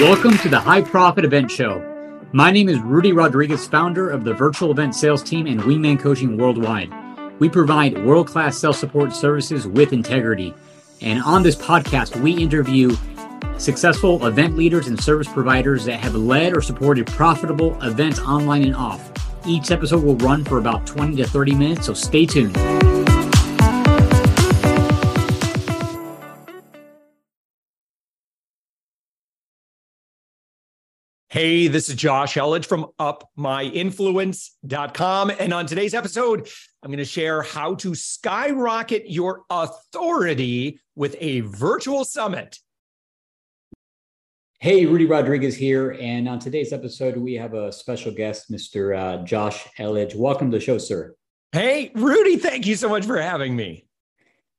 [0.00, 1.82] Welcome to the High Profit Event Show.
[2.30, 6.36] My name is Rudy Rodriguez, founder of the virtual event sales team and Wingman Coaching
[6.36, 6.92] Worldwide.
[7.40, 10.54] We provide world class sales support services with integrity.
[11.00, 12.96] And on this podcast, we interview
[13.56, 18.76] successful event leaders and service providers that have led or supported profitable events online and
[18.76, 19.10] off.
[19.48, 22.56] Each episode will run for about 20 to 30 minutes, so stay tuned.
[31.30, 35.32] Hey, this is Josh Elledge from upmyinfluence.com.
[35.38, 36.48] And on today's episode,
[36.82, 42.56] I'm going to share how to skyrocket your authority with a virtual summit.
[44.60, 45.98] Hey, Rudy Rodriguez here.
[46.00, 48.98] And on today's episode, we have a special guest, Mr.
[48.98, 50.14] Uh, Josh Elledge.
[50.14, 51.14] Welcome to the show, sir.
[51.52, 53.86] Hey, Rudy, thank you so much for having me.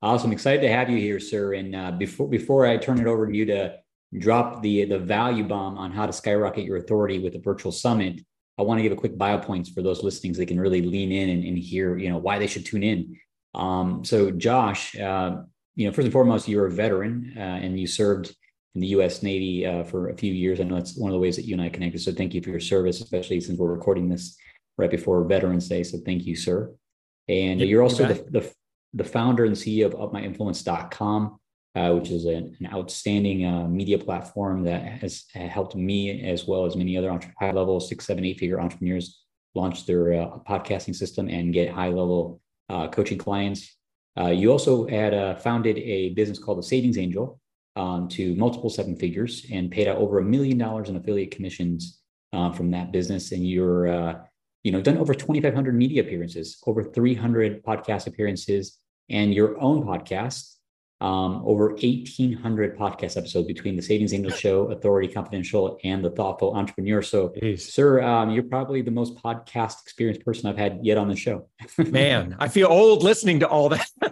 [0.04, 0.32] Awesome.
[0.32, 1.56] Excited to have you here, sir.
[1.56, 3.80] And uh, before, before I turn it over to you to
[4.18, 8.22] drop the the value bomb on how to skyrocket your authority with a virtual summit,
[8.58, 10.82] I want to give a quick bio points for those listening so they can really
[10.82, 13.18] lean in and, and hear, you know, why they should tune in.
[13.56, 15.38] Um, so Josh, uh,
[15.76, 18.36] you know, first and foremost, you're a veteran uh, and you served
[18.76, 19.24] in the U.S.
[19.24, 20.60] Navy uh, for a few years.
[20.60, 22.02] I know that's one of the ways that you and I connected.
[22.02, 24.36] So thank you for your service, especially since we're recording this
[24.78, 25.84] right before Veterans Day.
[25.84, 26.74] So thank you, sir.
[27.30, 28.54] And you're also the, the,
[28.94, 31.40] the founder and CEO of UpMyInfluence.com
[31.76, 36.66] uh, which is an, an outstanding uh, media platform that has helped me as well
[36.66, 39.24] as many other entre- high level six, seven, eight figure entrepreneurs
[39.56, 43.76] launch their uh, podcasting system and get high level uh, coaching clients.
[44.20, 47.40] Uh, you also had uh, founded a business called the Savings Angel
[47.76, 52.00] um, to multiple seven figures and paid out over a million dollars in affiliate commissions
[52.32, 53.32] from that business.
[53.32, 53.88] And you're,
[54.64, 58.78] you know, done over 2,500 media appearances, over 300 podcast appearances,
[59.10, 60.56] and your own podcast
[61.02, 66.56] um, over 1,800 podcast episodes between the Savings Angel Show, Authority Confidential, and the Thoughtful
[66.56, 67.02] Entrepreneur.
[67.02, 67.62] So, Jeez.
[67.62, 71.48] sir, um, you're probably the most podcast experienced person I've had yet on the show.
[71.78, 73.88] Man, I feel old listening to all that.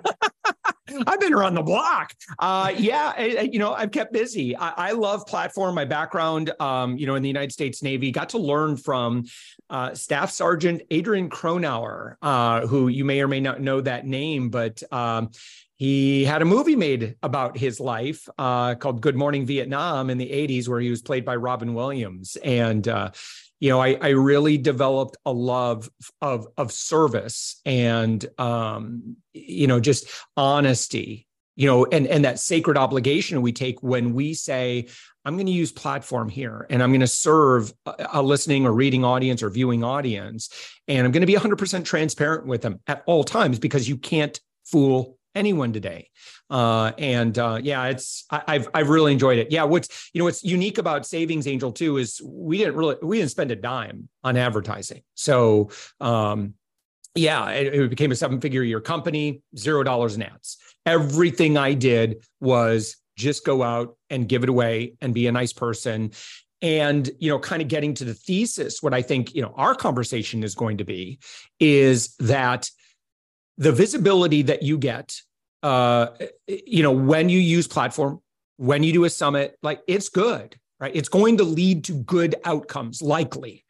[1.06, 2.14] I've been around the block.
[2.40, 4.56] Uh, yeah, I, you know, I've kept busy.
[4.56, 5.76] I, I love platform.
[5.76, 9.26] My background, um, you know, in the United States Navy, got to learn from
[9.70, 14.50] uh, Staff Sergeant Adrian Cronauer, uh, who you may or may not know that name,
[14.50, 15.30] but um,
[15.78, 20.30] he had a movie made about his life uh, called Good Morning Vietnam in the
[20.30, 22.36] 80s, where he was played by Robin Williams.
[22.44, 23.12] And, uh,
[23.60, 25.90] you know, I, I, really developed a love
[26.22, 32.78] of, of service and, um, you know, just honesty, you know, and, and that sacred
[32.78, 34.88] obligation we take when we say,
[35.26, 39.04] I'm going to use platform here and I'm going to serve a listening or reading
[39.04, 40.50] audience or viewing audience.
[40.88, 44.40] And I'm going to be 100% transparent with them at all times because you can't
[44.66, 46.10] fool anyone today.
[46.50, 49.52] Uh, and uh, yeah, it's I, have I've really enjoyed it.
[49.52, 53.18] Yeah, what's you know what's unique about Savings Angel too is we didn't really we
[53.18, 55.02] didn't spend a dime on advertising.
[55.16, 56.54] So um,
[57.16, 60.58] yeah, it, it became a seven figure year company, zero dollars in ads.
[60.86, 65.54] Everything I did was just go out and give it away and be a nice
[65.54, 66.12] person
[66.62, 69.76] and you know kind of getting to the thesis what i think you know our
[69.76, 71.20] conversation is going to be
[71.60, 72.70] is that
[73.58, 75.22] the visibility that you get
[75.64, 76.08] uh,
[76.48, 78.22] you know, when you use platform,
[78.58, 80.96] when you do a summit, like it's good, right?
[80.96, 83.66] It's going to lead to good outcomes, likely.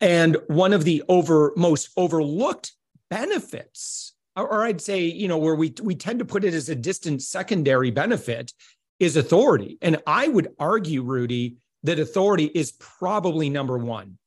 [0.00, 2.72] And one of the over most overlooked
[3.08, 6.74] benefits, or I'd say, you know, where we we tend to put it as a
[6.74, 8.52] distant secondary benefit,
[8.98, 9.78] is authority.
[9.82, 14.18] And I would argue, Rudy, that authority is probably number one.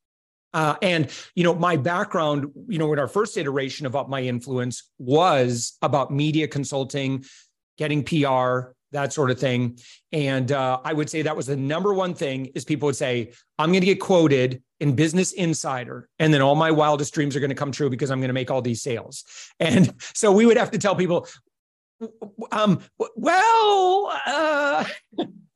[0.54, 4.22] Uh, and you know, my background, you know, in our first iteration of Up My
[4.22, 7.24] Influence was about media consulting,
[7.76, 9.78] getting PR, that sort of thing.
[10.12, 13.32] And uh, I would say that was the number one thing is people would say,
[13.58, 17.40] I'm going to get quoted in Business Insider, and then all my wildest dreams are
[17.40, 19.24] going to come true because I'm going to make all these sales.
[19.58, 21.26] And so we would have to tell people,
[22.52, 22.80] um,
[23.16, 24.84] well, uh,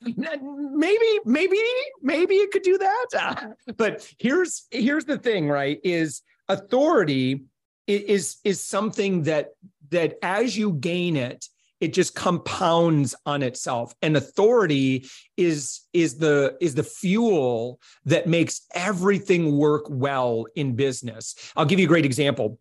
[0.01, 1.61] maybe, maybe,
[2.03, 3.07] maybe it could do that.
[3.19, 5.79] Uh, but here's here's the thing, right?
[5.85, 7.45] Is authority
[7.87, 9.51] is is something that
[9.91, 11.47] that as you gain it,
[11.81, 18.63] it just compounds on itself and authority is is the is the fuel that makes
[18.75, 22.59] everything work well in business i'll give you a great example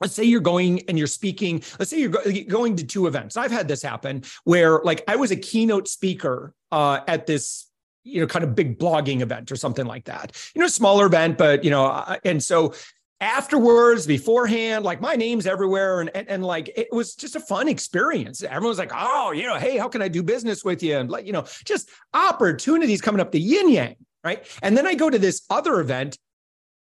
[0.00, 3.50] let's say you're going and you're speaking let's say you're going to two events i've
[3.50, 7.68] had this happen where like i was a keynote speaker uh, at this
[8.04, 11.36] you know kind of big blogging event or something like that you know smaller event
[11.36, 12.72] but you know and so
[13.20, 16.00] afterwards, beforehand, like my name's everywhere.
[16.00, 18.42] And, and, and, like, it was just a fun experience.
[18.42, 20.96] Everyone's like, oh, you know, hey, how can I do business with you?
[20.96, 23.96] And like, you know, just opportunities coming up the yin yang.
[24.22, 24.46] Right.
[24.62, 26.18] And then I go to this other event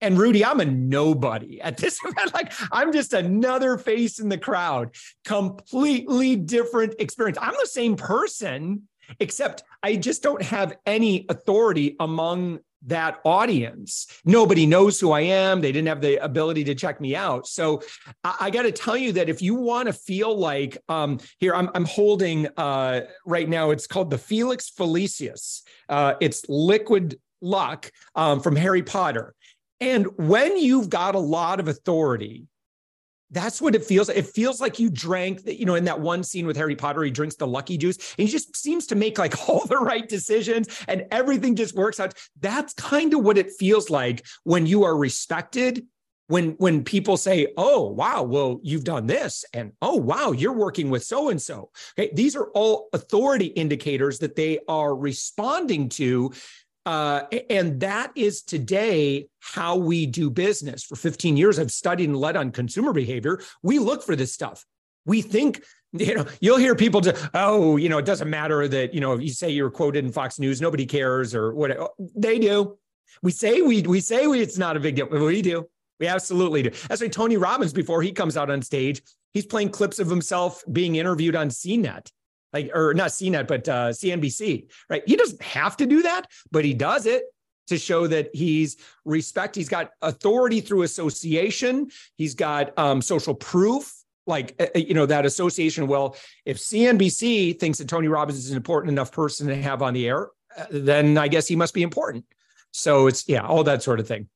[0.02, 2.34] and Rudy, I'm a nobody at this event.
[2.34, 4.96] Like I'm just another face in the crowd,
[5.26, 7.38] completely different experience.
[7.42, 8.88] I'm the same person,
[9.20, 14.08] except I just don't have any authority among that audience.
[14.24, 15.62] Nobody knows who I am.
[15.62, 17.48] They didn't have the ability to check me out.
[17.48, 17.82] So
[18.24, 21.56] I, I got to tell you that if you want to feel like um, here,
[21.56, 25.64] I'm, I'm holding uh, right now, it's called the Felix Felicis.
[25.90, 29.34] Uh, it's liquid luck um, from Harry Potter.
[29.80, 32.48] And when you've got a lot of authority,
[33.32, 34.18] that's what it feels like.
[34.18, 37.12] It feels like you drank, you know, in that one scene with Harry Potter, he
[37.12, 40.68] drinks the lucky juice and he just seems to make like all the right decisions
[40.88, 42.14] and everything just works out.
[42.40, 45.86] That's kind of what it feels like when you are respected.
[46.30, 50.90] When when people say, "Oh, wow, well, you've done this," and "Oh, wow, you're working
[50.90, 56.34] with so and so." Okay, these are all authority indicators that they are responding to
[56.88, 60.86] uh, and that is today how we do business.
[60.86, 63.42] For 15 years, I've studied and led on consumer behavior.
[63.62, 64.66] We look for this stuff.
[65.06, 68.94] We think, you know, you'll hear people say, oh, you know, it doesn't matter that,
[68.94, 71.78] you know, you say you're quoted in Fox News, nobody cares or what
[72.16, 72.78] they do.
[73.22, 75.08] We say we we say we it's not a big deal.
[75.08, 75.68] We do.
[76.00, 76.70] We absolutely do.
[76.88, 79.02] That's why Tony Robbins, before he comes out on stage,
[79.34, 82.12] he's playing clips of himself being interviewed on CNET
[82.54, 85.04] like or not CNET, but uh, CNBC, right?
[85.06, 87.24] He doesn't have to do that, but he does it
[87.68, 89.56] to show that he's respect.
[89.56, 91.90] He's got authority through association.
[92.16, 93.94] He's got um, social proof,
[94.26, 95.88] like uh, you know that association.
[95.88, 96.16] Well,
[96.46, 100.08] if CNBC thinks that Tony Robbins is an important enough person to have on the
[100.08, 102.26] air, uh, then I guess he must be important.
[102.72, 104.30] So it's yeah, all that sort of thing.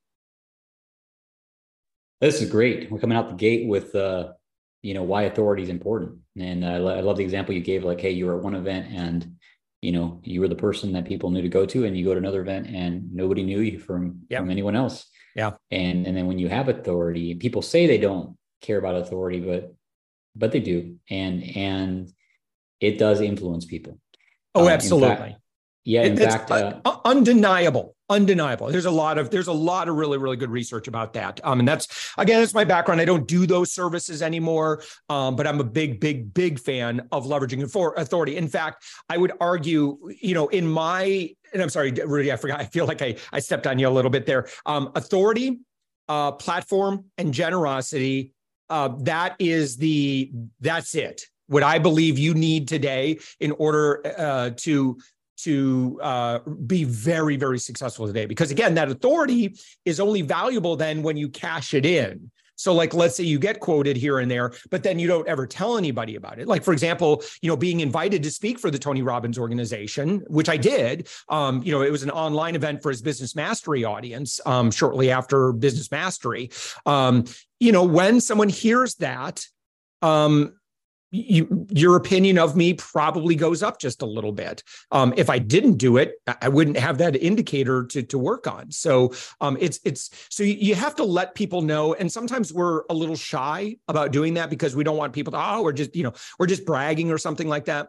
[2.19, 2.91] This is great.
[2.91, 4.33] We're coming out the gate with uh,
[4.81, 7.99] you know why authority is important and I, I love the example you gave like
[7.99, 9.35] hey you were at one event and
[9.81, 12.13] you know you were the person that people knew to go to and you go
[12.13, 14.41] to another event and nobody knew you from yep.
[14.41, 15.07] from anyone else.
[15.35, 15.51] Yeah.
[15.71, 19.73] And and then when you have authority people say they don't care about authority but
[20.35, 20.97] but they do.
[21.09, 22.11] And and
[22.79, 23.99] it does influence people.
[24.55, 25.41] Oh uh, absolutely fact,
[25.83, 28.67] yeah in it's fact uh, undeniable undeniable.
[28.67, 31.39] There's a lot of there's a lot of really really good research about that.
[31.43, 33.01] Um and that's again that's my background.
[33.01, 37.25] I don't do those services anymore um but i'm a big big big fan of
[37.25, 38.35] leveraging for authority.
[38.35, 42.59] In fact i would argue you know in my and i'm sorry rudy i forgot
[42.59, 44.47] i feel like i i stepped on you a little bit there.
[44.65, 45.61] Um authority
[46.09, 48.33] uh platform and generosity
[48.69, 51.23] uh that is the that's it.
[51.47, 54.97] What I believe you need today in order uh, to
[55.43, 58.25] to uh, be very, very successful today.
[58.25, 59.55] Because again, that authority
[59.85, 62.31] is only valuable then when you cash it in.
[62.61, 65.47] So, like, let's say you get quoted here and there, but then you don't ever
[65.47, 66.47] tell anybody about it.
[66.47, 70.47] Like, for example, you know, being invited to speak for the Tony Robbins organization, which
[70.47, 71.07] I did.
[71.27, 75.09] Um, you know, it was an online event for his business mastery audience um, shortly
[75.09, 76.51] after business mastery.
[76.85, 77.25] Um,
[77.59, 79.43] you know, when someone hears that,
[80.03, 80.53] um,
[81.11, 84.63] you, your opinion of me probably goes up just a little bit.
[84.91, 88.71] Um, if I didn't do it, I wouldn't have that indicator to to work on.
[88.71, 91.93] So um, it's it's so you have to let people know.
[91.93, 95.39] And sometimes we're a little shy about doing that because we don't want people to
[95.39, 97.87] oh we're just you know we're just bragging or something like that.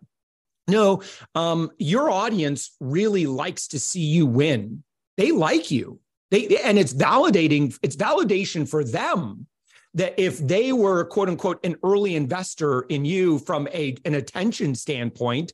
[0.68, 1.02] No,
[1.34, 4.82] um, your audience really likes to see you win.
[5.16, 6.00] They like you.
[6.30, 7.76] They and it's validating.
[7.82, 9.46] It's validation for them
[9.94, 14.74] that if they were quote unquote an early investor in you from a an attention
[14.74, 15.52] standpoint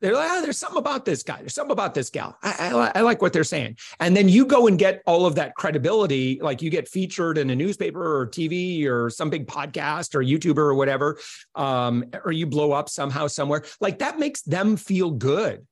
[0.00, 1.38] they're like, oh, there's something about this guy.
[1.38, 2.38] There's something about this gal.
[2.42, 3.78] I, I, I, like what they're saying.
[3.98, 7.50] And then you go and get all of that credibility, like you get featured in
[7.50, 11.18] a newspaper or TV or some big podcast or YouTuber or whatever,
[11.56, 13.64] um, or you blow up somehow somewhere.
[13.80, 15.66] Like that makes them feel good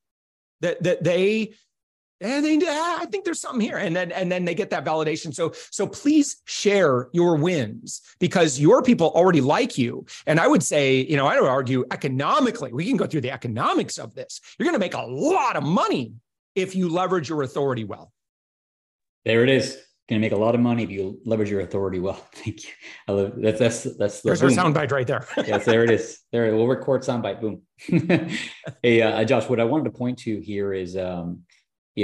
[0.61, 1.55] that that they
[2.21, 4.85] and they, ah, I think there's something here, and then and then they get that
[4.85, 5.35] validation.
[5.35, 10.07] So so please share your wins because your people already like you.
[10.27, 13.33] And I would say, you know, I would argue economically, we can go through the
[13.33, 14.41] economics of this.
[14.59, 16.15] You're going to make a lot of money
[16.55, 18.13] if you leverage your authority well.
[19.25, 19.77] There it is.
[20.09, 22.15] Going to make a lot of money if you leverage your authority well.
[22.33, 22.71] Thank you.
[23.09, 24.59] I love that's that's that's the there's boom.
[24.59, 25.27] our soundbite right there.
[25.37, 26.21] yes, there it is.
[26.33, 27.41] There we'll record soundbite.
[27.43, 27.63] Boom.
[28.83, 30.97] hey, uh, Josh, what I wanted to point to here is.
[30.97, 31.43] um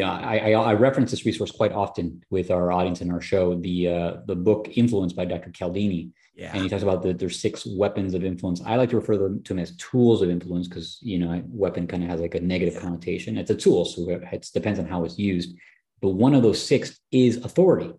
[0.00, 3.54] know, I, I, I, reference this resource quite often with our audience in our show,
[3.54, 5.50] the uh, the book Influence by Dr.
[5.50, 6.12] Cialdini.
[6.34, 6.50] Yeah.
[6.54, 8.62] And he talks about that there's six weapons of influence.
[8.64, 11.86] I like to refer them to them as tools of influence because you know weapon
[11.86, 13.36] kind of has like a negative connotation.
[13.36, 15.54] It's a tool, so it depends on how it's used.
[16.00, 17.92] But one of those six is authority,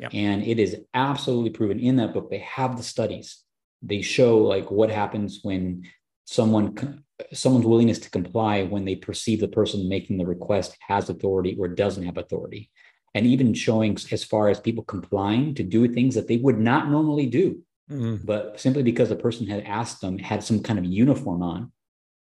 [0.00, 0.14] Yep.
[0.14, 2.30] And it is absolutely proven in that book.
[2.30, 3.44] They have the studies.
[3.82, 5.84] They show like what happens when
[6.24, 11.56] someone someone's willingness to comply when they perceive the person making the request has authority
[11.58, 12.70] or doesn't have authority.
[13.14, 16.90] And even showing as far as people complying to do things that they would not
[16.90, 17.62] normally do.
[17.90, 18.24] Mm-hmm.
[18.24, 21.72] but simply because the person had asked them had some kind of uniform on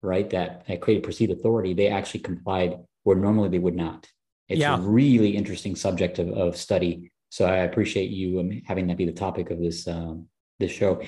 [0.03, 4.09] right that, that created perceived authority they actually complied where normally they would not.
[4.49, 4.77] It's yeah.
[4.77, 7.13] a really interesting subject of, of study.
[7.31, 10.27] So i appreciate you um, having that be the topic of this um,
[10.59, 11.03] this show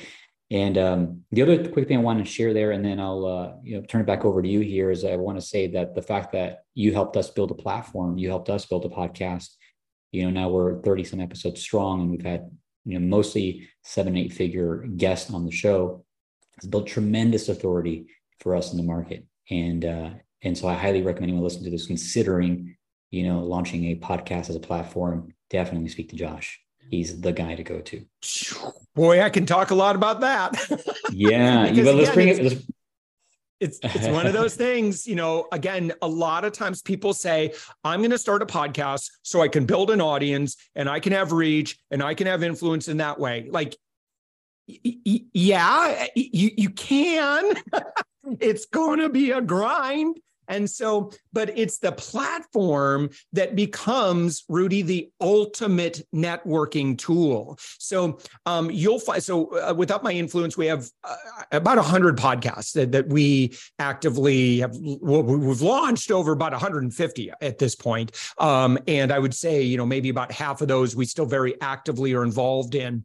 [0.52, 3.52] and um, the other quick thing I want to share there, and then I'll uh,
[3.64, 5.94] you know turn it back over to you here, is I want to say that
[5.94, 9.49] the fact that you helped us build a platform, you helped us build a podcast.
[10.11, 12.50] You know, now we're 30 some episodes strong, and we've had
[12.85, 16.04] you know mostly seven, eight figure guests on the show.
[16.59, 18.09] It's built tremendous authority
[18.40, 20.11] for us in the market, and uh,
[20.42, 22.76] and so I highly recommend anyone listening to this considering
[23.11, 25.32] you know launching a podcast as a platform.
[25.49, 26.62] Definitely speak to Josh
[26.93, 28.05] he's the guy to go to.
[28.95, 30.55] Boy, I can talk a lot about that.
[31.11, 32.43] yeah, because, let's again, bring it.
[32.45, 32.67] Let's...
[33.59, 35.47] It's it's one of those things, you know.
[35.53, 39.49] Again, a lot of times people say, "I'm going to start a podcast so I
[39.49, 42.97] can build an audience and I can have reach and I can have influence in
[42.97, 43.77] that way." Like,
[44.69, 47.55] y- yeah, you you can.
[48.41, 50.19] it's going to be a grind
[50.49, 57.59] and so, but it's the platform that becomes Rudy the ultimate networking tool.
[57.79, 59.23] So um, you'll find.
[59.23, 61.17] So uh, with UpMyInfluence, we have uh,
[61.53, 64.75] about hundred podcasts that, that we actively have.
[64.75, 69.77] Well, we've launched over about 150 at this point, um, and I would say you
[69.77, 73.05] know maybe about half of those we still very actively are involved in.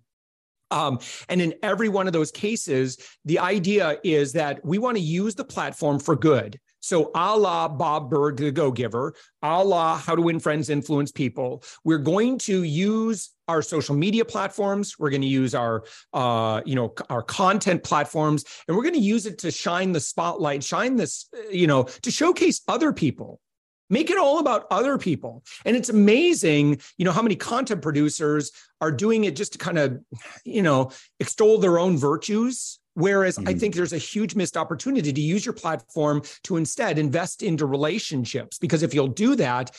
[0.72, 5.03] Um, and in every one of those cases, the idea is that we want to
[5.03, 6.60] use the platform for good.
[6.88, 9.13] So, a la Bob Burg, the Go Giver,
[9.44, 14.24] a la How to Win Friends, Influence People, we're going to use our social media
[14.24, 14.98] platforms.
[14.98, 19.01] We're going to use our, uh, you know, our content platforms, and we're going to
[19.01, 23.41] use it to shine the spotlight, shine this, you know, to showcase other people.
[23.89, 25.44] Make it all about other people.
[25.65, 29.77] And it's amazing you know how many content producers are doing it just to kind
[29.77, 30.00] of
[30.46, 33.47] you know extol their own virtues Whereas mm-hmm.
[33.47, 37.67] I think there's a huge missed opportunity to use your platform to instead invest into
[37.67, 38.57] relationships.
[38.57, 39.69] Because if you'll do that,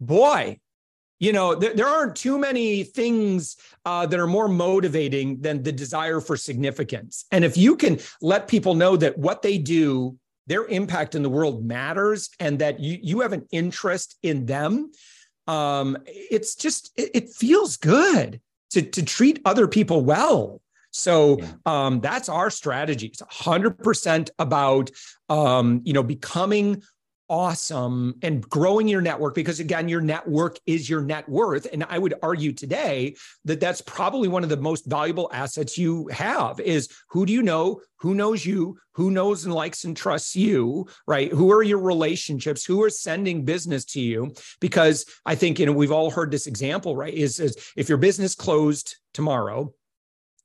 [0.00, 0.58] boy,
[1.20, 5.70] you know, there, there aren't too many things uh, that are more motivating than the
[5.70, 7.26] desire for significance.
[7.30, 11.30] And if you can let people know that what they do, their impact in the
[11.30, 14.90] world matters, and that you, you have an interest in them,
[15.46, 18.40] um, it's just, it, it feels good
[18.70, 20.60] to, to treat other people well.
[20.94, 23.08] So um, that's our strategy.
[23.08, 24.90] It's 100% about
[25.28, 26.82] um, you know becoming
[27.28, 31.66] awesome and growing your network because again your network is your net worth.
[31.72, 36.06] And i would argue today that that's probably one of the most valuable assets you
[36.08, 37.80] have is who do you know?
[37.96, 38.78] Who knows you?
[38.92, 41.32] Who knows and likes and trusts you right?
[41.32, 42.64] Who are your relationships?
[42.64, 44.32] Who are sending business to you?
[44.60, 47.98] Because i think you know we've all heard this example right is, is if your
[47.98, 49.72] business closed tomorrow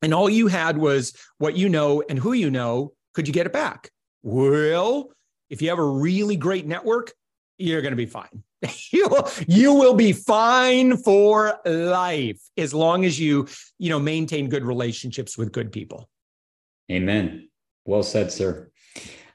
[0.01, 3.46] and all you had was what you know and who you know, could you get
[3.46, 3.89] it back?
[4.24, 5.12] Well,
[5.50, 7.13] if you have a really great network,
[7.58, 8.44] you're going to be fine.
[8.91, 14.50] you, will, you will be fine for life as long as you, you know, maintain
[14.50, 16.10] good relationships with good people.
[16.91, 17.50] Amen.
[17.86, 18.70] Well said, sir.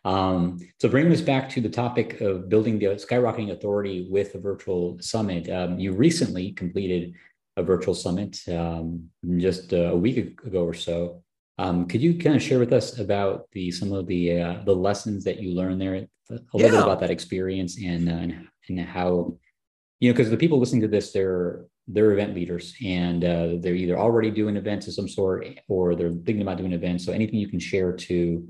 [0.04, 4.38] Um, so bringing us back to the topic of building the skyrocketing authority with a
[4.38, 7.14] virtual summit, um, you recently completed
[7.56, 11.22] a virtual summit um, just a week ago or so.
[11.58, 14.74] Um, could you kind of share with us about the some of the uh, the
[14.74, 16.70] lessons that you learned there, a little yeah.
[16.70, 19.36] bit about that experience and uh, and, and how
[20.00, 23.74] you know because the people listening to this they're they're event leaders and uh, they're
[23.74, 27.04] either already doing events of some sort or they're thinking about doing events.
[27.04, 28.48] So anything you can share to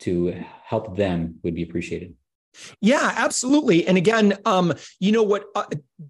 [0.00, 2.14] to help them would be appreciated.
[2.80, 3.86] Yeah, absolutely.
[3.86, 5.44] And again, um, you know what?
[5.54, 5.64] Uh,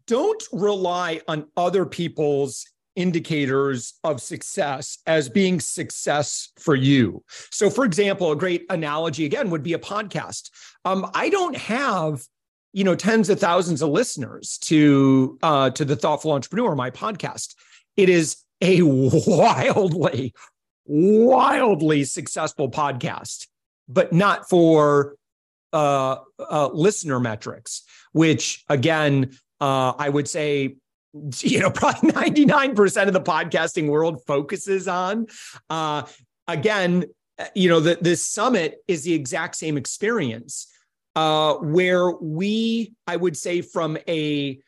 [0.06, 7.24] don't rely on other people's indicators of success as being success for you.
[7.50, 10.50] So, for example, a great analogy again would be a podcast.
[10.84, 12.22] Um, I don't have
[12.74, 17.54] you know tens of thousands of listeners to uh, to the thoughtful entrepreneur my podcast
[17.96, 20.34] it is a wildly
[20.84, 23.46] wildly successful podcast
[23.88, 25.14] but not for
[25.74, 30.76] uh, uh, listener metrics, which again, uh, I would say,
[31.40, 35.26] you know, probably 99% of the podcasting world focuses on.
[35.68, 36.04] Uh,
[36.48, 37.04] again,
[37.54, 40.68] you know, the, this summit is the exact same experience
[41.16, 44.58] uh, where we, I would say, from a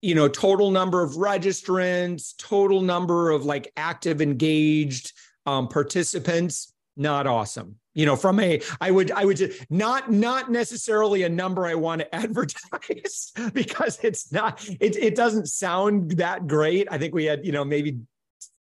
[0.00, 5.14] you know, total number of registrants, total number of like active engaged
[5.46, 7.76] um, participants, not awesome.
[7.94, 11.74] You know, from a, I would, I would just not, not necessarily a number I
[11.74, 16.88] want to advertise because it's not, it, it doesn't sound that great.
[16.90, 17.98] I think we had, you know, maybe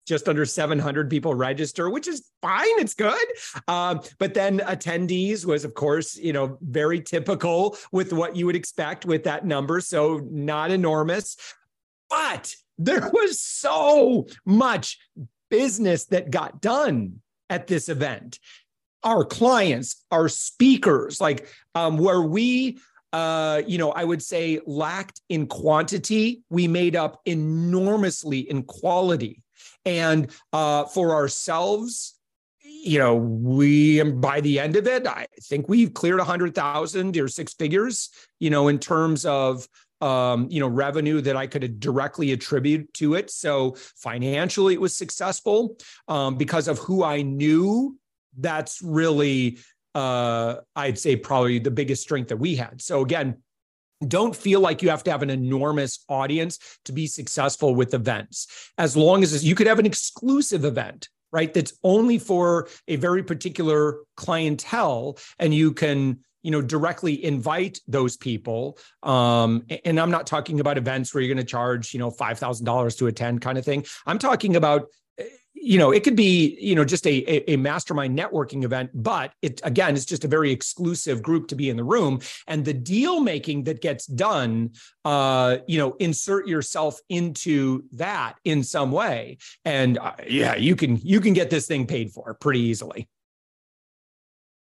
[0.07, 2.79] just under 700 people register, which is fine.
[2.79, 3.25] It's good.
[3.67, 8.55] Um, but then attendees was, of course, you know, very typical with what you would
[8.55, 9.79] expect with that number.
[9.79, 11.37] So not enormous.
[12.09, 14.99] But there was so much
[15.49, 18.39] business that got done at this event.
[19.03, 22.79] Our clients, our speakers, like um, where we
[23.13, 29.43] uh, you know, I would say lacked in quantity, we made up enormously in quality.
[29.85, 32.17] And uh, for ourselves,
[32.63, 37.17] you know, we by the end of it, I think we've cleared a hundred thousand
[37.17, 39.67] or six figures, you know, in terms of
[40.01, 43.29] um, you know, revenue that I could directly attribute to it.
[43.29, 45.77] So financially, it was successful
[46.07, 47.99] um, because of who I knew.
[48.37, 49.59] That's really,
[49.95, 52.81] uh, I'd say, probably the biggest strength that we had.
[52.81, 53.37] So again,
[54.07, 58.71] don't feel like you have to have an enormous audience to be successful with events.
[58.77, 61.53] As long as you could have an exclusive event, right?
[61.53, 68.17] That's only for a very particular clientele and you can you know directly invite those
[68.17, 72.09] people um, and i'm not talking about events where you're going to charge you know
[72.09, 74.87] $5000 to attend kind of thing i'm talking about
[75.61, 79.61] you know, it could be, you know, just a, a, mastermind networking event, but it
[79.63, 82.19] again, it's just a very exclusive group to be in the room.
[82.47, 84.71] And the deal making that gets done,
[85.05, 89.37] uh, you know, insert yourself into that in some way.
[89.63, 93.07] And uh, yeah, you can you can get this thing paid for pretty easily.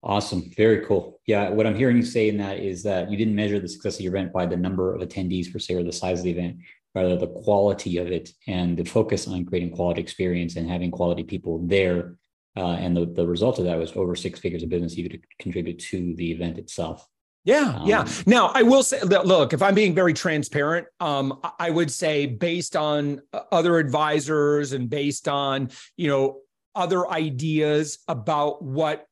[0.03, 0.49] Awesome.
[0.55, 1.19] Very cool.
[1.25, 1.49] Yeah.
[1.49, 4.01] What I'm hearing you say in that is that you didn't measure the success of
[4.01, 6.57] your event by the number of attendees per se or the size of the event
[6.97, 11.23] rather the quality of it and the focus on creating quality experience and having quality
[11.23, 12.17] people there.
[12.55, 15.23] Uh, and the, the result of that was over six figures of business you could
[15.39, 17.07] contribute to the event itself.
[17.43, 18.07] Yeah, um, yeah.
[18.25, 22.75] Now I will say, look, if I'm being very transparent, um, I would say based
[22.75, 26.39] on uh, other advisors and based on you know
[26.75, 29.05] other ideas about what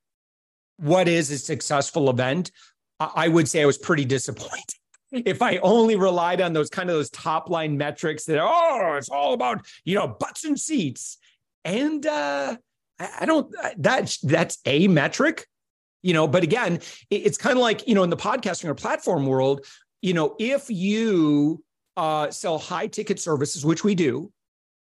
[0.77, 2.51] what is a successful event,
[2.99, 4.75] I would say I was pretty disappointed
[5.25, 9.09] if I only relied on those kind of those top line metrics that oh, it's
[9.09, 11.17] all about you know butts and seats,
[11.63, 12.57] and uh,
[12.99, 15.47] I don't that that's a metric,
[16.01, 16.27] you know.
[16.27, 19.65] But again, it's kind of like you know in the podcasting or platform world,
[20.01, 21.63] you know, if you
[21.97, 24.31] uh, sell high ticket services, which we do,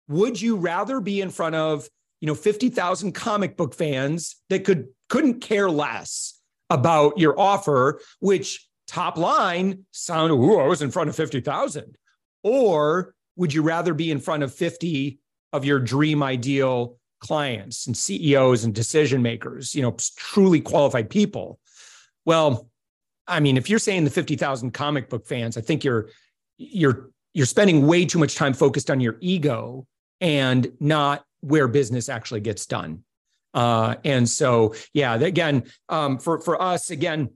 [0.09, 1.89] would you rather be in front of
[2.21, 6.41] you know 50,000 comic book fans that could couldn't care less
[6.71, 11.97] about your offer, which top line sound, ooh, I was in front of 50,000?
[12.43, 15.19] Or would you rather be in front of 50
[15.53, 21.61] of your dream ideal clients and CEOs and decision makers, you know, truly qualified people?
[22.25, 22.69] Well,
[23.29, 26.09] I mean, if you're saying the 50,000 comic book fans, I think you're
[26.59, 29.87] you're you're spending way too much time focused on your ego
[30.21, 33.05] and not where business actually gets done.
[33.55, 37.31] Uh, and so, yeah, again, um, for for us, again,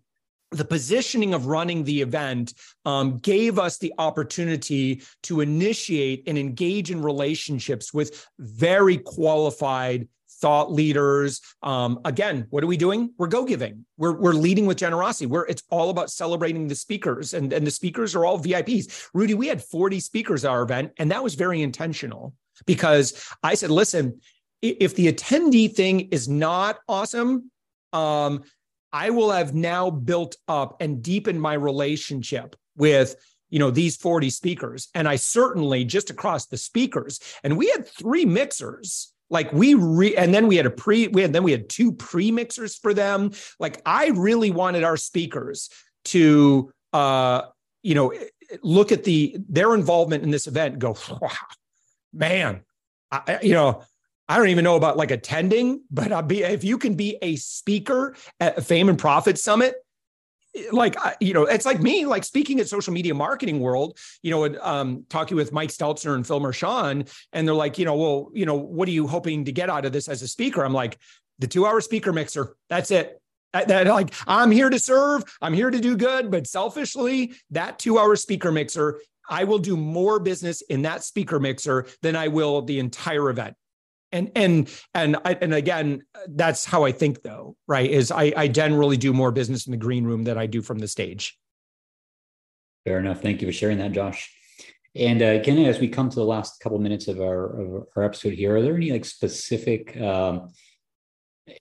[0.54, 6.90] the positioning of running the event um, gave us the opportunity to initiate and engage
[6.90, 10.08] in relationships with very qualified
[10.40, 11.40] thought leaders.
[11.62, 13.14] Um, again, what are we doing?
[13.18, 13.86] We're go giving.
[13.96, 15.26] We're, we're leading with generosity.
[15.26, 19.08] We're it's all about celebrating the speakers, and, and the speakers are all VIPs.
[19.14, 22.34] Rudy, we had 40 speakers at our event, and that was very intentional
[22.66, 24.20] because I said, listen,
[24.62, 27.50] if the attendee thing is not awesome,
[27.92, 28.42] um,
[28.94, 33.16] I will have now built up and deepened my relationship with
[33.50, 34.88] you know these 40 speakers.
[34.94, 39.12] And i certainly just across the speakers and we had three mixers.
[39.30, 41.92] Like we re and then we had a pre we had then we had two
[41.92, 43.32] pre mixers for them.
[43.58, 45.70] Like i really wanted our speakers
[46.06, 47.42] to uh
[47.82, 48.14] you know
[48.62, 51.30] look at the their involvement in this event and go wow
[52.12, 52.62] man
[53.10, 53.82] I, you know
[54.28, 57.36] I don't even know about like attending, but I'll be if you can be a
[57.36, 59.74] speaker at a Fame and Profit Summit,
[60.72, 64.44] like you know, it's like me, like speaking at social media marketing world, you know,
[64.44, 68.30] and um, talking with Mike Stelzner and Phil Mershon, and they're like, you know, well,
[68.32, 70.64] you know, what are you hoping to get out of this as a speaker?
[70.64, 70.98] I'm like,
[71.38, 72.56] the two hour speaker mixer.
[72.70, 73.20] That's it.
[73.52, 77.78] That, that, like I'm here to serve, I'm here to do good, but selfishly, that
[77.78, 82.28] two hour speaker mixer, I will do more business in that speaker mixer than I
[82.28, 83.54] will the entire event
[84.14, 88.48] and and and I, and again that's how i think though right is I, I
[88.48, 91.36] generally do more business in the green room than i do from the stage.
[92.84, 93.22] Fair enough.
[93.22, 94.30] Thank you for sharing that josh.
[94.94, 98.04] And uh, again, as we come to the last couple minutes of our, of our
[98.04, 100.50] episode here, are there any like specific um,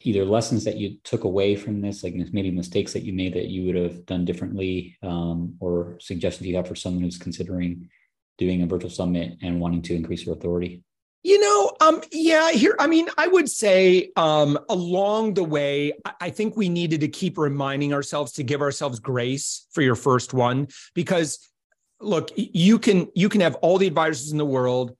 [0.02, 3.48] either lessons that you took away from this, like maybe mistakes that you made that
[3.48, 7.89] you would have done differently, um, or suggestions you have for someone who's considering
[8.38, 10.84] doing a virtual summit and wanting to increase their authority?
[11.24, 16.30] You know, um, yeah, here, I mean, I would say um, along the way, I
[16.30, 20.68] think we needed to keep reminding ourselves to give ourselves grace for your first one
[20.94, 21.40] because
[22.02, 24.98] look, you can you can have all the advisors in the world.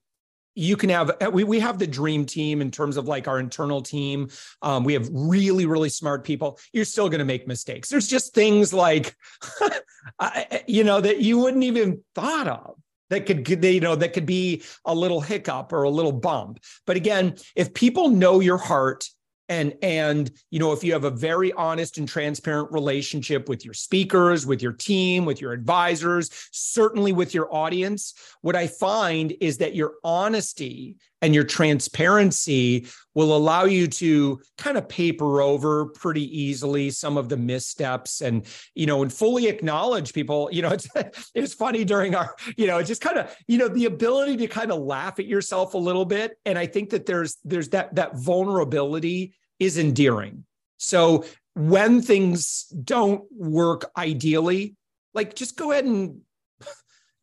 [0.56, 3.82] You can have we, we have the dream team in terms of like our internal
[3.82, 4.30] team.
[4.62, 6.58] Um, we have really really smart people.
[6.72, 7.90] You're still going to make mistakes.
[7.90, 9.16] There's just things like
[10.68, 12.78] you know that you wouldn't even thought of
[13.14, 16.60] that could you know that could be a little hiccup or a little bump.
[16.86, 19.10] But again if people know your heart
[19.50, 23.74] and and you know if you have a very honest and transparent relationship with your
[23.74, 29.58] speakers with your team with your advisors certainly with your audience what i find is
[29.58, 36.26] that your honesty and your transparency will allow you to kind of paper over pretty
[36.38, 40.50] easily some of the missteps and you know and fully acknowledge people.
[40.52, 43.86] You know it's it's funny during our you know just kind of you know the
[43.86, 46.38] ability to kind of laugh at yourself a little bit.
[46.46, 50.44] And i think that there's there's that that vulnerability is endearing.
[50.78, 51.24] So
[51.56, 54.76] when things don't work ideally
[55.14, 56.22] like just go ahead and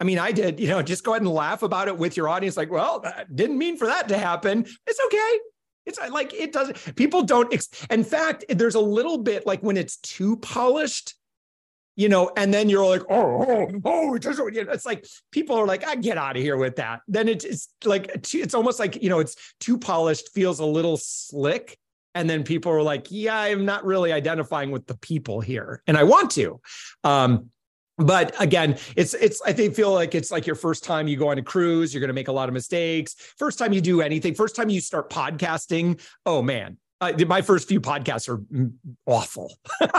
[0.01, 2.29] I mean, I did, you know, just go ahead and laugh about it with your
[2.29, 2.57] audience.
[2.57, 4.65] Like, well, didn't mean for that to happen.
[4.87, 5.39] It's okay.
[5.87, 6.97] It's uh, like it doesn't.
[6.97, 7.53] People don't.
[7.53, 11.15] Ex- In fact, there's a little bit like when it's too polished,
[11.97, 14.55] you know, and then you're like, oh, oh, oh, it doesn't.
[14.55, 17.01] You know, it's like people are like, I get out of here with that.
[17.07, 20.97] Then it's, it's like it's almost like you know, it's too polished, feels a little
[20.97, 21.79] slick.
[22.15, 25.83] And then people are like, yeah, I'm not really identifying with the people here.
[25.87, 26.61] And I want to.
[27.05, 27.51] Um,
[28.01, 31.29] but again it's it's i think feel like it's like your first time you go
[31.29, 33.15] on a cruise you're going to make a lot of mistakes.
[33.39, 36.79] First time you do anything first time you start podcasting oh man.
[37.01, 38.43] Uh, my first few podcasts are
[39.07, 39.55] awful.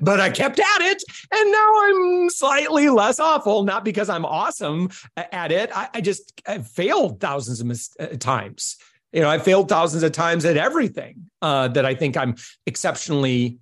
[0.00, 4.88] But i kept at it and now i'm slightly less awful not because i'm awesome
[5.16, 5.70] at it.
[5.76, 8.78] I, I just I failed thousands of mis- uh, times.
[9.12, 13.58] You know i failed thousands of times at everything uh, that i think i'm exceptionally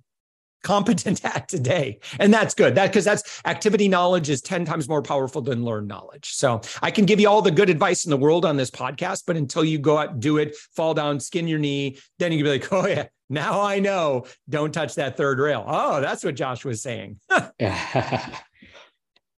[0.65, 1.99] competent at today.
[2.19, 2.75] And that's good.
[2.75, 6.33] That because that's activity knowledge is 10 times more powerful than learned knowledge.
[6.33, 9.23] So I can give you all the good advice in the world on this podcast,
[9.25, 12.45] but until you go out, do it, fall down, skin your knee, then you can
[12.45, 14.25] be like, oh yeah, now I know.
[14.49, 15.63] Don't touch that third rail.
[15.65, 17.19] Oh, that's what Josh was saying.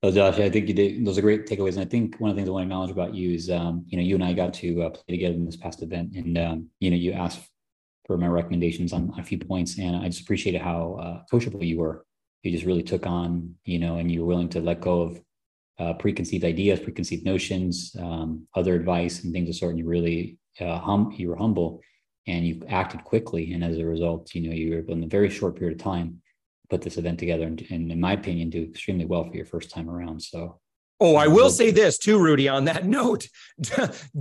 [0.04, 1.04] Well, Josh, I think you did.
[1.04, 2.92] Those are great takeaways, and I think one of the things I want to acknowledge
[2.92, 5.44] about you is, um, you know, you and I got to uh, play together in
[5.44, 7.40] this past event, and um, you know, you asked
[8.08, 9.78] for my recommendations on, on a few points.
[9.78, 12.06] And I just appreciated how uh, coachable you were.
[12.42, 15.22] You just really took on, you know, and you were willing to let go of
[15.80, 19.72] uh, preconceived ideas, preconceived notions, um, other advice, and things of sort.
[19.72, 21.82] And you really uh, hum, you were humble,
[22.26, 23.54] and you acted quickly.
[23.54, 25.84] And as a result, you know, you were able in a very short period of
[25.84, 26.22] time
[26.70, 29.70] put this event together, and, and in my opinion, do extremely well for your first
[29.70, 30.22] time around.
[30.22, 30.60] So
[31.00, 32.48] Oh, I will say this too, Rudy.
[32.48, 33.28] On that note,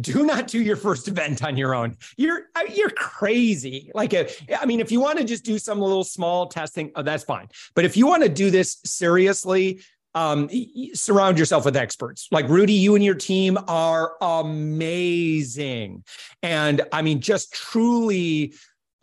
[0.01, 1.97] do not do your first event on your own.
[2.17, 3.91] You're you're crazy.
[3.95, 6.93] Like, a, uh, I mean, if you want to just do some little small testing,
[6.95, 7.49] oh, that's fine.
[7.75, 9.81] But if you want to do this seriously,
[10.15, 10.49] um,
[10.95, 12.29] surround yourself with experts.
[12.31, 16.05] Like Rudy, you and your team are amazing,
[16.43, 18.55] and I mean, just truly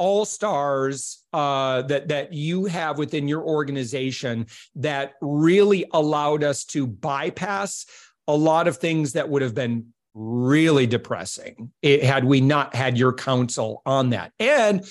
[0.03, 6.85] all stars uh, that that you have within your organization that really allowed us to
[6.85, 7.85] bypass
[8.27, 12.97] a lot of things that would have been really depressing it, had we not had
[12.97, 14.33] your counsel on that.
[14.39, 14.81] And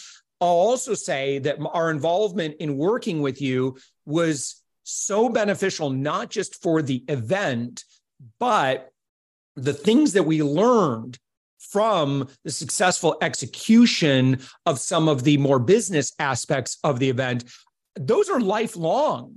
[0.41, 6.63] I'll also say that our involvement in working with you was so beneficial, not just
[6.63, 7.85] for the event,
[8.41, 8.89] but
[9.57, 11.19] the things that we learned
[11.73, 17.45] from the successful execution of some of the more business aspects of the event,
[17.97, 19.37] those are lifelong.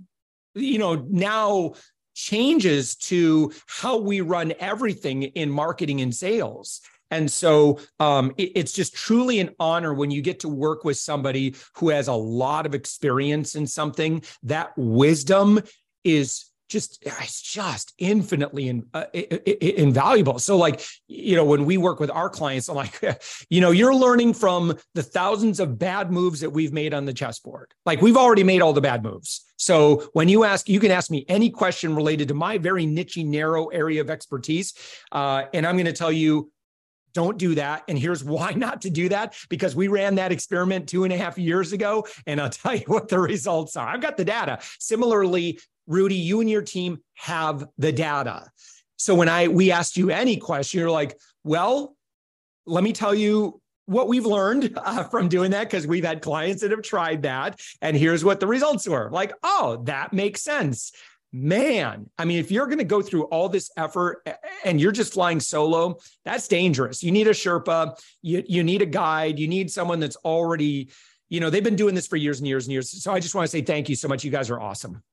[0.53, 1.75] You know, now
[2.13, 6.81] changes to how we run everything in marketing and sales.
[7.11, 10.97] And so um, it, it's just truly an honor when you get to work with
[10.97, 14.23] somebody who has a lot of experience in something.
[14.43, 15.61] That wisdom
[16.03, 21.99] is just it's just infinitely in, uh, invaluable so like you know when we work
[21.99, 22.99] with our clients i'm like
[23.49, 27.13] you know you're learning from the thousands of bad moves that we've made on the
[27.13, 30.91] chessboard like we've already made all the bad moves so when you ask you can
[30.91, 34.73] ask me any question related to my very niche narrow area of expertise
[35.11, 36.51] uh, and i'm going to tell you
[37.15, 37.83] don't do that.
[37.87, 41.17] And here's why not to do that because we ran that experiment two and a
[41.17, 42.05] half years ago.
[42.27, 43.87] And I'll tell you what the results are.
[43.87, 44.59] I've got the data.
[44.79, 48.49] Similarly, Rudy, you and your team have the data.
[48.97, 51.95] So when I we asked you any question, you're like, well,
[52.65, 56.61] let me tell you what we've learned uh, from doing that because we've had clients
[56.61, 59.09] that have tried that and here's what the results were.
[59.11, 60.91] Like oh that makes sense.
[61.31, 64.25] Man i mean if you're going to go through all this effort
[64.63, 67.03] and you're just flying solo that's dangerous.
[67.03, 70.89] You need a sherpa you, you need a guide you need someone that's already
[71.27, 73.03] you know they've been doing this for years and years and years.
[73.03, 74.23] So i just want to say thank you so much.
[74.23, 75.03] You guys are awesome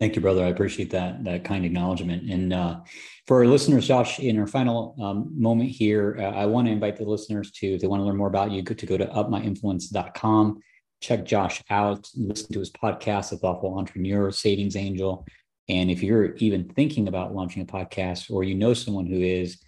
[0.00, 0.44] Thank you, brother.
[0.44, 2.28] I appreciate that that kind acknowledgement.
[2.30, 2.80] And uh,
[3.26, 6.96] for our listeners, Josh, in our final um, moment here, uh, I want to invite
[6.96, 10.60] the listeners to, if they want to learn more about you, to go to upmyinfluence.com,
[11.00, 15.24] check Josh out, listen to his podcast, The Thoughtful Entrepreneur, Savings Angel.
[15.68, 19.58] And if you're even thinking about launching a podcast or you know someone who is,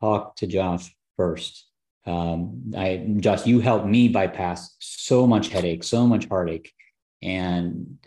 [0.00, 1.66] talk to Josh first.
[2.06, 6.72] Um, I, Josh, you helped me bypass so much headache, so much heartache.
[7.22, 7.98] And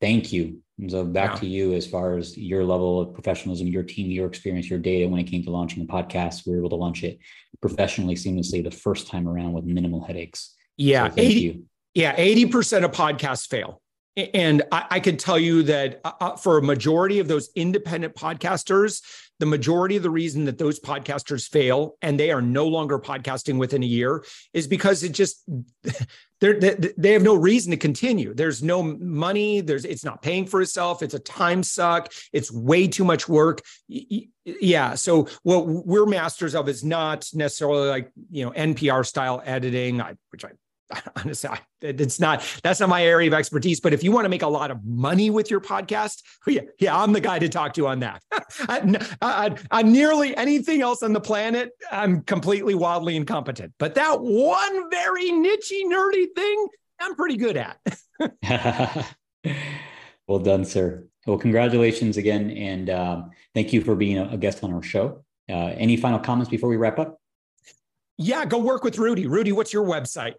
[0.00, 4.10] thank you so back to you as far as your level of professionalism, your team,
[4.10, 5.08] your experience, your data.
[5.08, 7.18] When it came to launching a podcast, we were able to launch it
[7.60, 10.54] professionally, seamlessly the first time around with minimal headaches.
[10.76, 11.64] Yeah, so 80, you.
[11.94, 13.82] yeah, eighty percent of podcasts fail.
[14.16, 18.14] And I, I can tell you that uh, uh, for a majority of those independent
[18.14, 19.02] podcasters,
[19.38, 23.58] the majority of the reason that those podcasters fail and they are no longer podcasting
[23.58, 25.48] within a year is because it just
[26.40, 28.32] they they have no reason to continue.
[28.34, 29.60] There's no money.
[29.60, 31.02] There's it's not paying for itself.
[31.02, 32.12] It's a time suck.
[32.32, 33.60] It's way too much work.
[34.44, 34.94] Yeah.
[34.94, 40.44] So what we're masters of is not necessarily like you know NPR style editing, which
[40.44, 40.50] I
[41.16, 41.50] honestly,
[41.80, 43.80] it's not that's not my area of expertise.
[43.80, 46.96] But if you want to make a lot of money with your podcast, yeah, yeah,
[46.96, 48.22] I'm the guy to talk to on that.
[49.70, 53.72] On nearly anything else on the planet, I'm completely wildly incompetent.
[53.78, 56.68] But that one very nichey, nerdy thing,
[57.00, 57.78] I'm pretty good at.
[60.26, 61.06] well done, sir.
[61.26, 65.24] Well, congratulations again, and um, thank you for being a guest on our show.
[65.48, 67.20] Uh, any final comments before we wrap up?
[68.16, 69.26] Yeah, go work with Rudy.
[69.26, 70.34] Rudy, what's your website?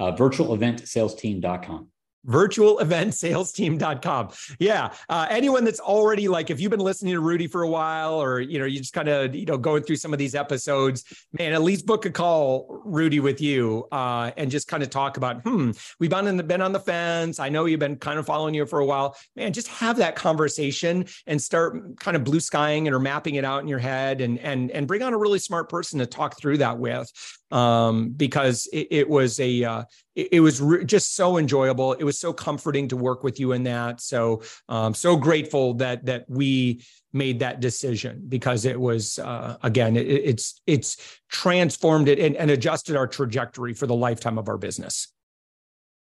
[0.00, 1.88] Uh, virtualeventsalesteam.com
[2.26, 7.68] virtualeventsalesteam.com yeah uh, anyone that's already like if you've been listening to rudy for a
[7.68, 10.34] while or you know you just kind of you know going through some of these
[10.34, 11.02] episodes
[11.38, 15.16] man at least book a call rudy with you uh, and just kind of talk
[15.16, 17.38] about hmm we've been, the, been on the fence.
[17.38, 19.16] I know you've been kind of following you for a while.
[19.36, 23.44] Man just have that conversation and start kind of blue skying it or mapping it
[23.44, 26.38] out in your head and and and bring on a really smart person to talk
[26.38, 27.10] through that with
[27.50, 29.84] um, because it, it was a uh,
[30.14, 31.94] it, it was re- just so enjoyable.
[31.94, 34.00] It was so comforting to work with you in that.
[34.00, 39.96] So um, so grateful that that we made that decision because it was uh, again
[39.96, 44.58] it, it's it's transformed it and, and adjusted our trajectory for the lifetime of our
[44.58, 45.08] business.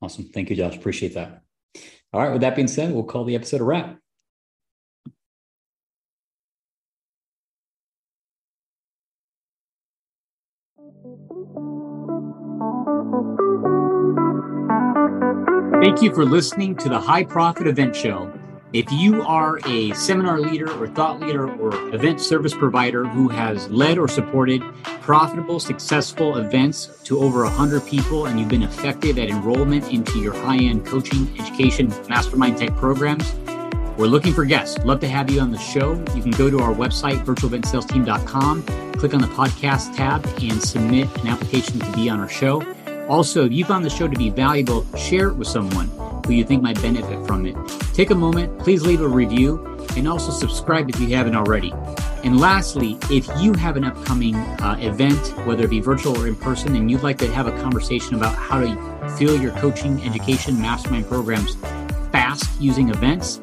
[0.03, 0.77] Awesome, thank you, Josh.
[0.77, 1.43] Appreciate that.
[2.13, 2.33] All right.
[2.33, 4.00] With that being said, we'll call the episode a wrap.
[15.81, 18.31] Thank you for listening to the High Profit Event Show.
[18.75, 23.67] If you are a seminar leader or thought leader or event service provider who has
[23.71, 24.63] led or supported
[25.01, 30.35] profitable, successful events to over 100 people and you've been effective at enrollment into your
[30.35, 33.35] high end coaching, education, mastermind type programs,
[33.97, 34.77] we're looking for guests.
[34.85, 35.93] Love to have you on the show.
[36.15, 38.65] You can go to our website, virtualeventsalesteam.com,
[38.99, 42.61] click on the podcast tab, and submit an application to be on our show.
[43.11, 45.89] Also, if you found the show to be valuable, share it with someone
[46.25, 47.57] who you think might benefit from it.
[47.93, 51.75] Take a moment, please leave a review, and also subscribe if you haven't already.
[52.23, 56.37] And lastly, if you have an upcoming uh, event, whether it be virtual or in
[56.37, 58.77] person, and you'd like to have a conversation about how to
[59.19, 61.57] fill your coaching, education, mastermind programs
[62.13, 63.41] fast using events,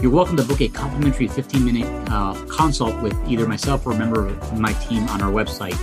[0.00, 3.98] you're welcome to book a complimentary 15 minute uh, consult with either myself or a
[3.98, 5.74] member of my team on our website,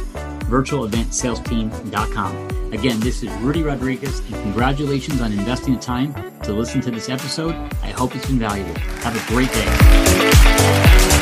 [0.47, 2.56] virtualeventsalesteam.com.
[2.73, 7.07] Again, this is Rudy Rodriguez, and congratulations on investing the time to listen to this
[7.07, 7.55] episode.
[7.81, 8.77] I hope it's been valuable.
[9.01, 11.16] Have a great day.